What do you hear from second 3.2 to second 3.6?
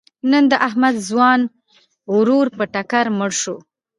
شو.